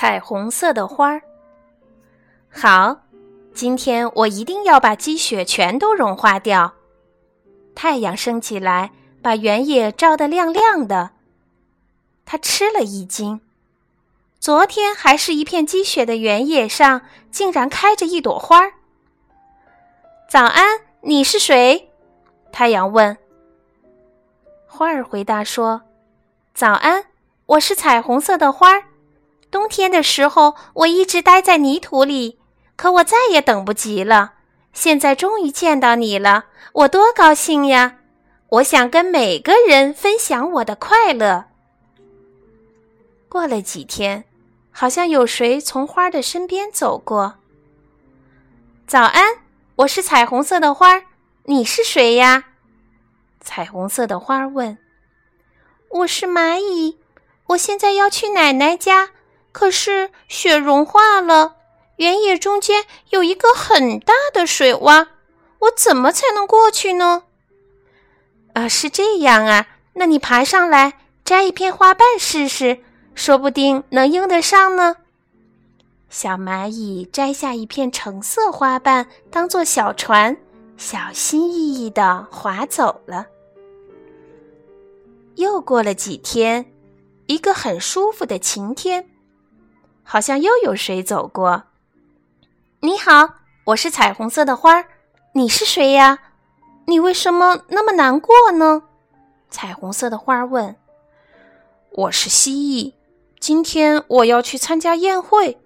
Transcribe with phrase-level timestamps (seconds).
[0.00, 1.20] 彩虹色的花儿。
[2.48, 2.98] 好，
[3.52, 6.74] 今天我一定要把积雪全都融化掉。
[7.74, 11.10] 太阳升起来，把原野照得亮亮的。
[12.24, 13.40] 他吃了一惊，
[14.38, 17.00] 昨天还是一片积雪的原野上，
[17.32, 18.74] 竟然开着一朵花儿。
[20.28, 21.90] 早安，你是谁？
[22.52, 23.18] 太阳问。
[24.68, 25.82] 花儿回答说
[26.54, 27.06] ：“早安，
[27.46, 28.84] 我是彩虹色的花儿。
[29.50, 32.38] 冬天的时候，我一直待在泥土里，
[32.76, 34.34] 可我再也等不及了。
[34.72, 37.96] 现在终于见到你了，我多高兴呀！
[38.50, 41.46] 我想跟每个人分享我的快乐。”
[43.28, 44.24] 过了几天，
[44.70, 47.34] 好像有谁从花的身边走过。
[48.86, 49.38] 早安，
[49.76, 51.02] 我是彩虹色的花，
[51.44, 52.44] 你是谁呀？
[53.40, 54.78] 彩虹色的花问
[55.90, 56.98] ：“我是蚂蚁，
[57.48, 59.10] 我现在要去奶奶家，
[59.58, 61.56] 可是雪融化了，
[61.96, 65.08] 原野中间有一个很大的水洼，
[65.58, 67.24] 我怎么才能过去呢？”
[68.54, 72.78] 啊，是这样啊，那你爬上来摘一片花瓣试试，
[73.16, 74.98] 说不定能用得上呢。
[76.08, 80.36] 小蚂蚁摘下一片橙色花瓣，当做小船，
[80.76, 83.26] 小心翼翼地划走了。
[85.34, 86.72] 又过了几天，
[87.26, 89.10] 一个很舒服的晴天，
[90.10, 91.64] 好像又有谁走过。
[92.80, 93.34] 你好，
[93.66, 94.86] 我是彩虹色的花，
[95.34, 96.20] 你是谁呀？
[96.86, 98.84] 你为什么那么难过呢？
[99.50, 100.76] 彩虹色的花问。
[101.90, 102.94] 我是蜥蜴，
[103.38, 105.60] 今天我要去参加宴会，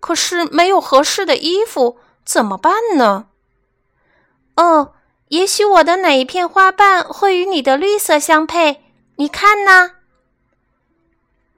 [0.00, 3.28] 可是没有合适的衣服，怎么办呢？
[4.56, 4.92] 哦，
[5.28, 8.84] 也许我的哪一片花瓣会与你的绿色相配。
[9.16, 9.92] 你看呢？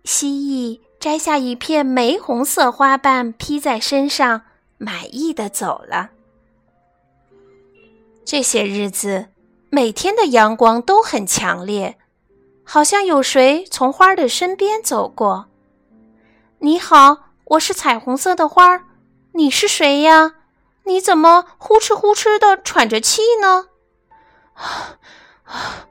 [0.05, 4.43] 蜥蜴摘下一片玫红色花瓣披在身上，
[4.77, 6.11] 满意的走了。
[8.23, 9.29] 这些日子，
[9.71, 11.97] 每天的阳光都很强烈，
[12.63, 15.47] 好像有谁从花的身边走过。
[16.59, 18.85] 你好，我是彩虹色的花，
[19.33, 20.35] 你是谁呀？
[20.85, 23.69] 你怎么呼哧呼哧的喘着气呢？
[24.53, 24.99] 啊
[25.45, 25.87] 啊！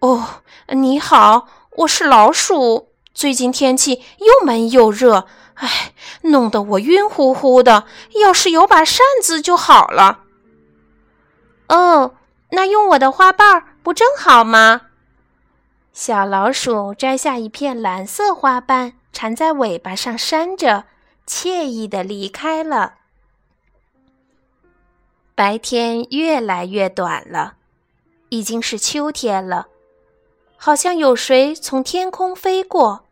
[0.00, 1.46] 哦，你好，
[1.76, 2.87] 我是老鼠。
[3.18, 7.82] 最近天气又闷又热，哎，弄得我晕乎乎的。
[8.22, 10.20] 要是有把扇子就好了。
[11.66, 12.14] 哦，
[12.50, 14.82] 那用我的花瓣不正好吗？
[15.92, 20.84] 小老鼠摘下一片蓝色花瓣，缠在尾巴上扇着，
[21.26, 22.98] 惬意的离开了。
[25.34, 27.54] 白天越来越短了，
[28.28, 29.66] 已经是秋天了。
[30.56, 33.06] 好像有谁从天空飞过。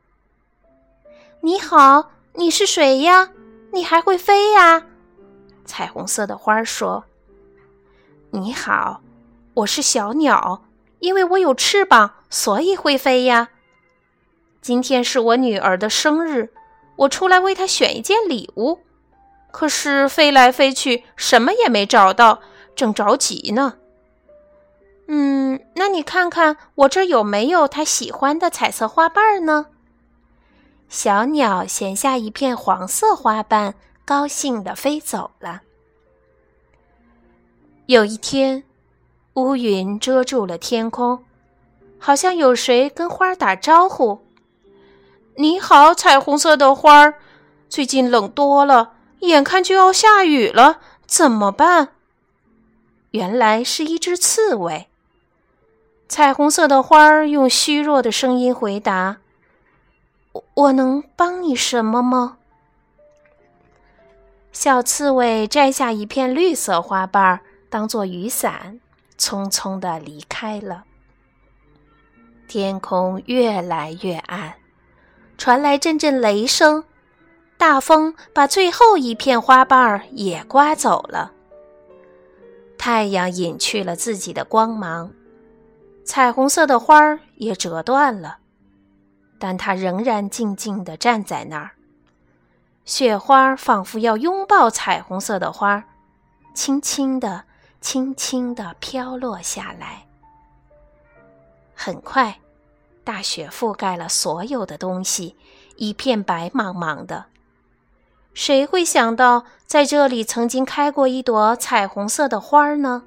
[1.40, 3.30] 你好，你是谁呀？
[3.72, 4.84] 你还会飞呀？
[5.64, 7.04] 彩虹色的花说
[8.30, 9.00] ：“你好，
[9.54, 10.64] 我是小鸟，
[11.00, 13.50] 因为我有翅膀，所以会飞呀。
[14.60, 16.50] 今天是我女儿的生日，
[16.96, 18.80] 我出来为她选一件礼物，
[19.52, 22.40] 可是飞来飞去，什么也没找到，
[22.74, 23.74] 正着急呢。”
[25.08, 29.66] 嗯，那你看看我这有没有他喜欢的彩色花瓣呢？
[30.88, 33.74] 小鸟衔下一片黄色花瓣，
[34.04, 35.62] 高兴地飞走了。
[37.86, 38.64] 有一天，
[39.34, 41.24] 乌云遮住了天空，
[41.98, 44.20] 好像有谁跟花打招呼
[45.36, 47.14] ：“你好，彩虹色的花儿，
[47.68, 51.88] 最近冷多了，眼看就要下雨了，怎么办？”
[53.10, 54.88] 原来是一只刺猬。
[56.08, 59.18] 彩虹色的花儿用虚弱的声音回答
[60.54, 62.38] ：“我能帮你什么吗？”
[64.52, 68.80] 小刺猬摘下一片绿色花瓣当做雨伞，
[69.18, 70.84] 匆匆的离开了。
[72.48, 74.54] 天空越来越暗，
[75.36, 76.84] 传来阵阵雷声，
[77.58, 81.32] 大风把最后一片花瓣也刮走了。
[82.78, 85.12] 太阳隐去了自己的光芒。
[86.04, 88.38] 彩虹色的花儿也折断了，
[89.38, 91.72] 但它仍然静静地站在那儿。
[92.84, 95.84] 雪花仿佛要拥抱彩虹色的花，
[96.54, 97.44] 轻轻地、
[97.80, 100.06] 轻轻地飘落下来。
[101.74, 102.38] 很快，
[103.04, 105.36] 大雪覆盖了所有的东西，
[105.76, 107.26] 一片白茫茫的。
[108.32, 113.04] 谁会想到，在这里曾经开过一朵彩虹色的花呢？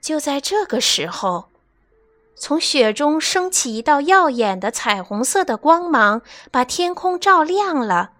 [0.00, 1.47] 就在这个时候，
[2.38, 8.12] 从雪中升起一道耀眼的彩虹色的光芒，把天空照亮了。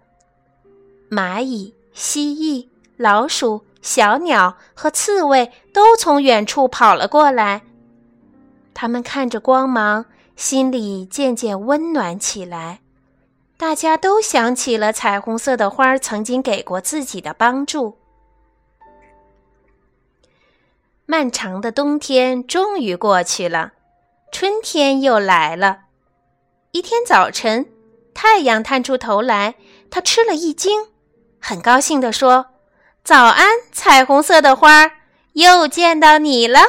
[1.09, 2.67] 蚂蚁、蜥蜴、
[2.97, 7.63] 老鼠、小鸟和刺猬都从远处跑了过来。
[8.73, 10.05] 他们看着光芒，
[10.35, 12.81] 心里渐渐温暖起来。
[13.57, 17.97] 大家都想起了彩虹色的花曾经给过自己的帮助。
[21.05, 23.73] 漫长的冬天终于过去了，
[24.31, 25.79] 春天又来了。
[26.71, 27.71] 一天早晨，
[28.13, 29.55] 太阳探出头来，
[29.89, 30.87] 他吃了一惊，
[31.39, 32.47] 很高兴地说
[33.03, 34.91] ：“早安，彩虹色的花，
[35.33, 36.59] 又见到你了。”